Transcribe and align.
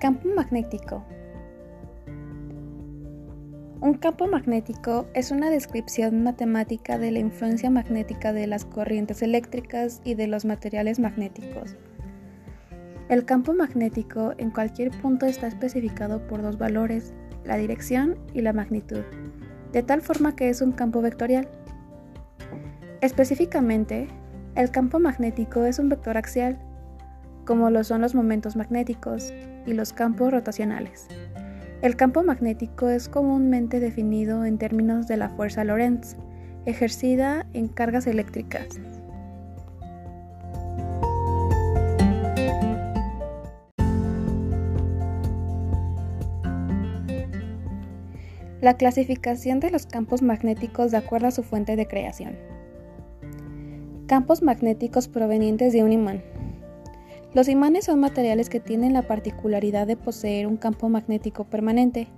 Campo 0.00 0.30
magnético. 0.34 1.04
Un 3.82 3.98
campo 4.00 4.26
magnético 4.28 5.06
es 5.12 5.30
una 5.30 5.50
descripción 5.50 6.22
matemática 6.22 6.96
de 6.96 7.10
la 7.10 7.18
influencia 7.18 7.68
magnética 7.68 8.32
de 8.32 8.46
las 8.46 8.64
corrientes 8.64 9.20
eléctricas 9.20 10.00
y 10.02 10.14
de 10.14 10.26
los 10.26 10.46
materiales 10.46 10.98
magnéticos. 11.00 11.76
El 13.10 13.26
campo 13.26 13.52
magnético 13.52 14.32
en 14.38 14.50
cualquier 14.50 14.90
punto 15.02 15.26
está 15.26 15.48
especificado 15.48 16.26
por 16.26 16.40
dos 16.40 16.56
valores, 16.56 17.12
la 17.44 17.58
dirección 17.58 18.16
y 18.32 18.40
la 18.40 18.54
magnitud, 18.54 19.02
de 19.70 19.82
tal 19.82 20.00
forma 20.00 20.34
que 20.34 20.48
es 20.48 20.62
un 20.62 20.72
campo 20.72 21.02
vectorial. 21.02 21.46
Específicamente, 23.02 24.08
el 24.54 24.70
campo 24.70 24.98
magnético 24.98 25.66
es 25.66 25.78
un 25.78 25.90
vector 25.90 26.16
axial, 26.16 26.58
como 27.44 27.68
lo 27.68 27.84
son 27.84 28.00
los 28.00 28.14
momentos 28.14 28.56
magnéticos, 28.56 29.30
y 29.66 29.72
los 29.74 29.92
campos 29.92 30.32
rotacionales. 30.32 31.06
El 31.82 31.96
campo 31.96 32.22
magnético 32.22 32.88
es 32.88 33.08
comúnmente 33.08 33.80
definido 33.80 34.44
en 34.44 34.58
términos 34.58 35.08
de 35.08 35.16
la 35.16 35.30
fuerza 35.30 35.64
Lorentz, 35.64 36.16
ejercida 36.66 37.46
en 37.54 37.68
cargas 37.68 38.06
eléctricas. 38.06 38.80
La 48.60 48.74
clasificación 48.76 49.58
de 49.58 49.70
los 49.70 49.86
campos 49.86 50.20
magnéticos 50.20 50.90
de 50.90 50.98
acuerdo 50.98 51.28
a 51.28 51.30
su 51.30 51.42
fuente 51.42 51.76
de 51.76 51.88
creación. 51.88 52.36
Campos 54.06 54.42
magnéticos 54.42 55.08
provenientes 55.08 55.72
de 55.72 55.82
un 55.82 55.92
imán. 55.92 56.22
Los 57.32 57.48
imanes 57.48 57.84
son 57.84 58.00
materiales 58.00 58.48
que 58.48 58.58
tienen 58.58 58.92
la 58.92 59.02
particularidad 59.02 59.86
de 59.86 59.96
poseer 59.96 60.48
un 60.48 60.56
campo 60.56 60.88
magnético 60.88 61.44
permanente, 61.44 62.08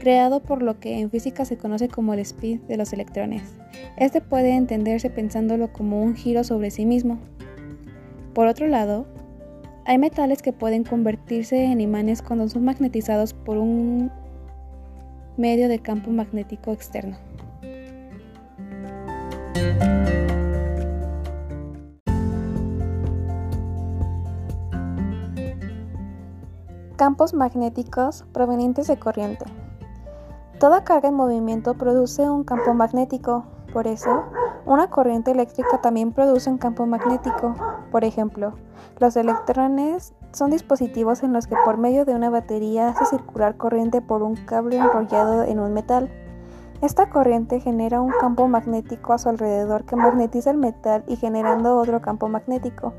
creado 0.00 0.40
por 0.40 0.60
lo 0.60 0.78
que 0.78 0.98
en 0.98 1.10
física 1.10 1.46
se 1.46 1.56
conoce 1.56 1.88
como 1.88 2.12
el 2.12 2.20
spin 2.20 2.60
de 2.68 2.76
los 2.76 2.92
electrones. 2.92 3.42
Este 3.96 4.20
puede 4.20 4.54
entenderse 4.54 5.08
pensándolo 5.08 5.72
como 5.72 6.02
un 6.02 6.14
giro 6.14 6.44
sobre 6.44 6.70
sí 6.70 6.84
mismo. 6.84 7.18
Por 8.34 8.48
otro 8.48 8.66
lado, 8.66 9.06
hay 9.86 9.96
metales 9.96 10.42
que 10.42 10.52
pueden 10.52 10.84
convertirse 10.84 11.64
en 11.64 11.80
imanes 11.80 12.20
cuando 12.20 12.46
son 12.46 12.64
magnetizados 12.64 13.32
por 13.32 13.56
un 13.56 14.10
medio 15.38 15.68
de 15.68 15.78
campo 15.78 16.10
magnético 16.10 16.72
externo. 16.72 17.16
Campos 27.00 27.32
magnéticos 27.32 28.26
provenientes 28.30 28.86
de 28.86 28.98
corriente. 28.98 29.46
Toda 30.58 30.84
carga 30.84 31.08
en 31.08 31.14
movimiento 31.14 31.72
produce 31.72 32.28
un 32.28 32.44
campo 32.44 32.74
magnético, 32.74 33.46
por 33.72 33.86
eso, 33.86 34.24
una 34.66 34.90
corriente 34.90 35.30
eléctrica 35.30 35.80
también 35.80 36.12
produce 36.12 36.50
un 36.50 36.58
campo 36.58 36.84
magnético. 36.84 37.54
Por 37.90 38.04
ejemplo, 38.04 38.52
los 38.98 39.16
electrones 39.16 40.12
son 40.32 40.50
dispositivos 40.50 41.22
en 41.22 41.32
los 41.32 41.46
que 41.46 41.56
por 41.64 41.78
medio 41.78 42.04
de 42.04 42.14
una 42.14 42.28
batería 42.28 42.90
hace 42.90 43.06
circular 43.06 43.56
corriente 43.56 44.02
por 44.02 44.22
un 44.22 44.36
cable 44.36 44.76
enrollado 44.76 45.44
en 45.44 45.58
un 45.58 45.72
metal. 45.72 46.10
Esta 46.82 47.08
corriente 47.08 47.60
genera 47.60 48.02
un 48.02 48.12
campo 48.20 48.46
magnético 48.46 49.14
a 49.14 49.18
su 49.18 49.30
alrededor 49.30 49.86
que 49.86 49.96
magnetiza 49.96 50.50
el 50.50 50.58
metal 50.58 51.02
y 51.06 51.16
generando 51.16 51.78
otro 51.78 52.02
campo 52.02 52.28
magnético. 52.28 52.92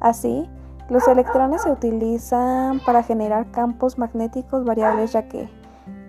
Así, 0.00 0.50
los 0.90 1.06
electrones 1.06 1.62
se 1.62 1.70
utilizan 1.70 2.80
para 2.80 3.04
generar 3.04 3.52
campos 3.52 3.96
magnéticos 3.96 4.64
variables 4.64 5.12
ya 5.12 5.28
que, 5.28 5.48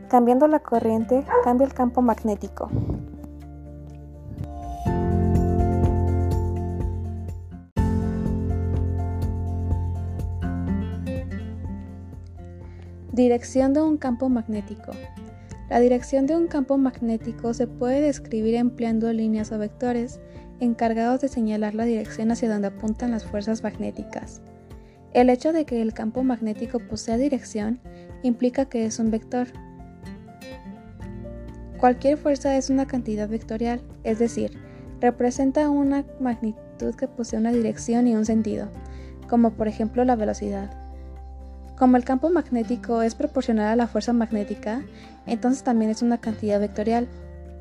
cambiando 0.09 0.47
la 0.47 0.59
corriente, 0.59 1.23
cambia 1.43 1.67
el 1.67 1.73
campo 1.73 2.01
magnético. 2.01 2.67
Dirección 13.11 13.73
de 13.73 13.83
un 13.83 13.97
campo 13.97 14.29
magnético. 14.29 14.93
La 15.69 15.79
dirección 15.79 16.25
de 16.25 16.35
un 16.35 16.47
campo 16.47 16.77
magnético 16.77 17.53
se 17.53 17.67
puede 17.67 18.01
describir 18.01 18.55
empleando 18.55 19.13
líneas 19.13 19.51
o 19.51 19.59
vectores 19.59 20.19
encargados 20.59 21.21
de 21.21 21.27
señalar 21.27 21.75
la 21.75 21.85
dirección 21.85 22.31
hacia 22.31 22.49
donde 22.49 22.69
apuntan 22.69 23.11
las 23.11 23.25
fuerzas 23.25 23.63
magnéticas. 23.63 24.41
El 25.13 25.29
hecho 25.29 25.51
de 25.51 25.65
que 25.65 25.81
el 25.81 25.93
campo 25.93 26.23
magnético 26.23 26.79
posea 26.79 27.17
dirección 27.17 27.79
implica 28.23 28.65
que 28.65 28.85
es 28.85 28.97
un 28.97 29.11
vector. 29.11 29.47
Cualquier 31.77 32.17
fuerza 32.17 32.55
es 32.55 32.69
una 32.69 32.85
cantidad 32.85 33.27
vectorial, 33.27 33.81
es 34.03 34.19
decir, 34.19 34.57
representa 35.01 35.69
una 35.69 36.05
magnitud 36.21 36.95
que 36.95 37.07
posee 37.09 37.39
una 37.39 37.51
dirección 37.51 38.07
y 38.07 38.15
un 38.15 38.25
sentido, 38.25 38.69
como 39.27 39.51
por 39.51 39.67
ejemplo 39.67 40.05
la 40.05 40.15
velocidad. 40.15 40.71
Como 41.77 41.97
el 41.97 42.05
campo 42.05 42.29
magnético 42.29 43.01
es 43.01 43.15
proporcional 43.15 43.67
a 43.67 43.75
la 43.75 43.87
fuerza 43.87 44.13
magnética, 44.13 44.83
entonces 45.25 45.63
también 45.63 45.91
es 45.91 46.01
una 46.03 46.19
cantidad 46.19 46.59
vectorial. 46.59 47.07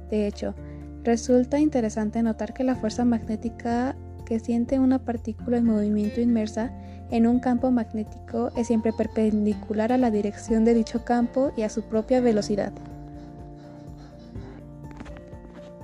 De 0.09 0.28
hecho, 0.28 0.55
resulta 1.03 1.59
interesante 1.59 2.22
notar 2.22 2.53
que 2.53 2.62
la 2.62 2.77
fuerza 2.77 3.05
magnética 3.05 3.97
que 4.25 4.39
siente 4.39 4.78
una 4.78 5.00
partícula 5.00 5.56
en 5.56 5.65
movimiento 5.65 6.21
inmersa 6.21 6.71
en 7.10 7.26
un 7.26 7.41
campo 7.41 7.71
magnético 7.71 8.50
es 8.56 8.69
siempre 8.69 8.93
perpendicular 8.93 9.93
a 9.93 9.98
la 9.98 10.10
dirección 10.10 10.65
de 10.65 10.75
dicho 10.75 11.04
campo 11.04 11.53
y 11.56 11.62
a 11.62 11.69
su 11.69 11.82
propia 11.82 12.21
velocidad. 12.21 12.72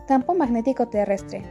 Campo 0.06 0.34
magnético 0.34 0.86
terrestre. 0.86 1.42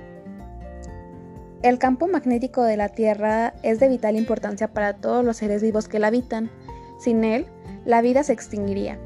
El 1.62 1.78
campo 1.78 2.08
magnético 2.08 2.64
de 2.64 2.78
la 2.78 2.90
Tierra 2.90 3.54
es 3.64 3.80
de 3.80 3.90
vital 3.90 4.16
importancia 4.16 4.70
para 4.70 4.94
todos 4.94 5.26
los 5.26 5.38
seres 5.38 5.62
vivos 5.62 5.88
que 5.88 6.00
la 6.00 6.08
habitan. 6.08 6.50
Sin 7.00 7.24
él, 7.24 7.48
la 7.86 8.02
vida 8.02 8.24
se 8.24 8.34
extinguiría. 8.34 8.98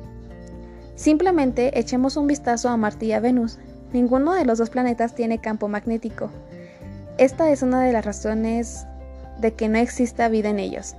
Simplemente 0.96 1.80
echemos 1.80 2.18
un 2.18 2.28
vistazo 2.28 2.70
a 2.70 2.78
Marte 2.78 3.08
y 3.08 3.14
a 3.14 3.20
Venus. 3.20 3.58
Ninguno 3.94 4.34
de 4.34 4.46
los 4.46 4.58
dos 4.60 4.70
planetas 4.70 5.16
tiene 5.16 5.40
campo 5.40 5.68
magnético. 5.68 6.30
Esta 7.18 7.50
es 7.50 7.64
una 7.64 7.82
de 7.82 7.94
las 7.94 8.06
razones 8.06 8.86
de 9.40 9.54
que 9.54 9.70
no 9.70 9.78
exista 9.78 10.30
vida 10.30 10.50
en 10.50 10.60
ellos. 10.60 10.96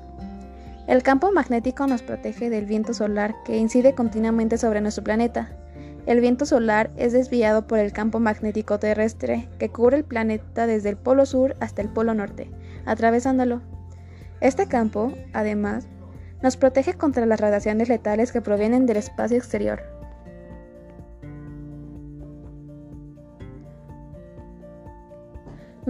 El 0.86 1.02
campo 1.02 1.30
magnético 1.30 1.86
nos 1.86 2.02
protege 2.02 2.50
del 2.50 2.66
viento 2.66 2.94
solar 2.94 3.34
que 3.44 3.58
incide 3.58 3.94
continuamente 3.94 4.58
sobre 4.58 4.80
nuestro 4.80 5.04
planeta. 5.04 5.50
El 6.06 6.20
viento 6.20 6.46
solar 6.46 6.90
es 6.96 7.12
desviado 7.12 7.66
por 7.66 7.78
el 7.78 7.92
campo 7.92 8.18
magnético 8.18 8.78
terrestre 8.78 9.48
que 9.58 9.68
cubre 9.68 9.98
el 9.98 10.04
planeta 10.04 10.66
desde 10.66 10.88
el 10.88 10.96
polo 10.96 11.26
sur 11.26 11.56
hasta 11.60 11.82
el 11.82 11.88
polo 11.88 12.14
norte, 12.14 12.50
atravesándolo. 12.86 13.60
Este 14.40 14.66
campo, 14.66 15.12
además, 15.32 15.86
nos 16.42 16.56
protege 16.56 16.94
contra 16.94 17.26
las 17.26 17.40
radiaciones 17.40 17.88
letales 17.88 18.32
que 18.32 18.40
provienen 18.40 18.86
del 18.86 18.96
espacio 18.96 19.36
exterior. 19.36 19.99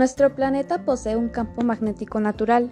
Nuestro 0.00 0.34
planeta 0.34 0.86
posee 0.86 1.14
un 1.14 1.28
campo 1.28 1.60
magnético 1.60 2.20
natural, 2.20 2.70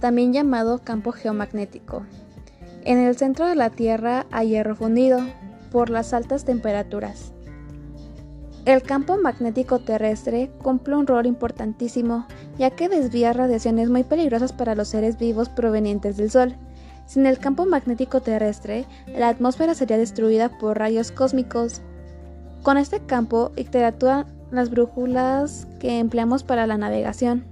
también 0.00 0.32
llamado 0.32 0.78
campo 0.78 1.12
geomagnético. 1.12 2.06
En 2.84 2.96
el 2.96 3.18
centro 3.18 3.46
de 3.46 3.54
la 3.54 3.68
Tierra 3.68 4.24
hay 4.30 4.48
hierro 4.48 4.74
fundido 4.74 5.20
por 5.70 5.90
las 5.90 6.14
altas 6.14 6.46
temperaturas. 6.46 7.34
El 8.64 8.80
campo 8.80 9.18
magnético 9.18 9.80
terrestre 9.80 10.50
cumple 10.62 10.96
un 10.96 11.06
rol 11.06 11.26
importantísimo, 11.26 12.26
ya 12.56 12.70
que 12.70 12.88
desvía 12.88 13.34
radiaciones 13.34 13.90
muy 13.90 14.02
peligrosas 14.02 14.54
para 14.54 14.74
los 14.74 14.88
seres 14.88 15.18
vivos 15.18 15.50
provenientes 15.50 16.16
del 16.16 16.30
Sol. 16.30 16.56
Sin 17.04 17.26
el 17.26 17.38
campo 17.40 17.66
magnético 17.66 18.22
terrestre, 18.22 18.86
la 19.14 19.28
atmósfera 19.28 19.74
sería 19.74 19.98
destruida 19.98 20.48
por 20.48 20.78
rayos 20.78 21.12
cósmicos. 21.12 21.82
Con 22.62 22.78
este 22.78 23.00
campo 23.00 23.52
interactúan 23.56 24.33
las 24.50 24.70
brújulas 24.70 25.66
que 25.80 25.98
empleamos 25.98 26.42
para 26.44 26.66
la 26.66 26.78
navegación. 26.78 27.44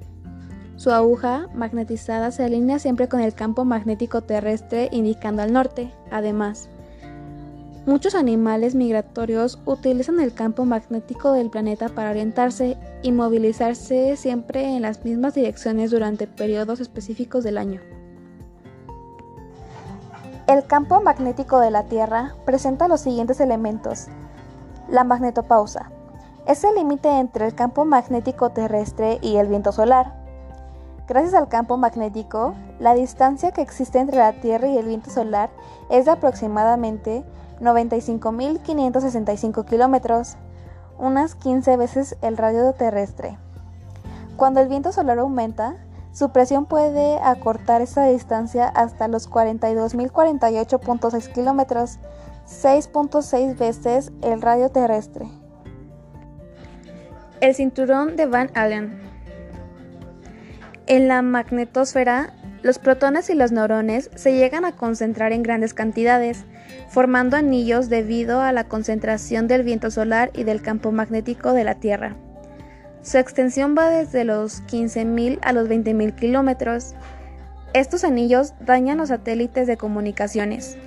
Su 0.77 0.91
aguja 0.91 1.49
magnetizada 1.55 2.31
se 2.31 2.45
alinea 2.45 2.79
siempre 2.79 3.09
con 3.09 3.21
el 3.21 3.35
campo 3.35 3.65
magnético 3.65 4.23
terrestre 4.23 4.89
indicando 4.91 5.43
al 5.43 5.53
norte. 5.53 5.93
Además, 6.11 6.69
muchos 7.87 8.15
animales 8.15 8.75
migratorios 8.75 9.61
utilizan 9.65 10.19
el 10.19 10.35
campo 10.35 10.65
magnético 10.65 11.33
del 11.33 11.51
planeta 11.51 11.89
para 11.89 12.11
orientarse 12.11 12.77
y 13.03 13.13
movilizarse 13.13 14.17
siempre 14.17 14.75
en 14.75 14.83
las 14.83 15.05
mismas 15.05 15.35
direcciones 15.35 15.91
durante 15.91 16.27
periodos 16.27 16.81
específicos 16.81 17.45
del 17.45 17.59
año. 17.59 17.81
El 20.49 20.67
campo 20.67 21.01
magnético 21.01 21.61
de 21.61 21.71
la 21.71 21.85
Tierra 21.85 22.35
presenta 22.45 22.89
los 22.89 23.01
siguientes 23.01 23.41
elementos. 23.41 24.09
La 24.89 25.05
magnetopausa, 25.05 25.93
es 26.47 26.65
el 26.65 26.75
límite 26.75 27.19
entre 27.19 27.47
el 27.47 27.55
campo 27.55 27.85
magnético 27.85 28.51
terrestre 28.51 29.19
y 29.23 29.37
el 29.37 29.49
viento 29.49 29.73
solar, 29.73 30.23
Gracias 31.09 31.35
al 31.35 31.49
campo 31.49 31.77
magnético, 31.77 32.55
la 32.79 32.95
distancia 32.95 33.51
que 33.51 33.61
existe 33.61 33.99
entre 33.99 34.19
la 34.19 34.33
Tierra 34.33 34.69
y 34.69 34.79
el 34.79 34.87
viento 34.87 35.11
solar 35.11 35.51
es 35.91 36.05
de 36.05 36.13
aproximadamente 36.13 37.25
95.565 37.61 39.65
kilómetros, 39.65 40.37
unas 40.99 41.35
15 41.35 41.77
veces 41.77 42.17
el 42.23 42.37
radio 42.37 42.73
terrestre. 42.73 43.37
Cuando 44.37 44.61
el 44.61 44.69
viento 44.69 44.93
solar 44.93 45.19
aumenta, 45.19 45.75
su 46.13 46.31
presión 46.31 46.67
puede 46.67 47.19
acortar 47.19 47.83
esta 47.83 48.07
distancia 48.07 48.69
hasta 48.69 49.09
los 49.09 49.29
42.048.6 49.29 51.33
kilómetros, 51.33 51.99
6.6 52.47 53.59
veces 53.59 54.13
el 54.23 54.41
radio 54.41 54.69
terrestre. 54.71 55.42
El 57.43 57.57
cinturón 57.57 58.15
de 58.15 58.27
Van 58.27 58.53
Allen. 58.55 59.01
En 60.87 61.09
la 61.09 61.23
magnetosfera, 61.23 62.35
los 62.63 62.79
protones 62.79 63.31
y 63.31 63.35
los 63.35 63.51
neurones 63.51 64.11
se 64.15 64.35
llegan 64.35 64.65
a 64.65 64.77
concentrar 64.77 65.33
en 65.33 65.43
grandes 65.43 65.75
cantidades, 65.75 66.45
formando 66.89 67.37
anillos 67.37 67.89
debido 67.89 68.41
a 68.43 68.53
la 68.53 68.69
concentración 68.69 69.49
del 69.49 69.65
viento 69.65 69.91
solar 69.91 70.31
y 70.35 70.45
del 70.45 70.63
campo 70.63 70.93
magnético 70.93 71.53
de 71.53 71.65
la 71.65 71.75
Tierra. 71.81 72.15
Su 73.03 73.19
extensión 73.19 73.75
va 73.77 73.91
desde 73.91 74.23
los 74.23 74.63
15.000 74.69 75.41
a 75.43 75.53
los 75.53 75.69
20.000 75.69 76.15
kilómetros. 76.15 76.95
Estos 77.75 78.05
anillos 78.05 78.55
dañan 78.61 78.99
los 78.99 79.09
satélites 79.09 79.67
de 79.67 79.77
comunicaciones. 79.77 80.79